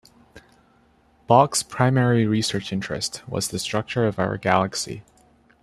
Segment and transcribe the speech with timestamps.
[1.27, 5.03] Bok's primary research interest was the structure of our galaxy.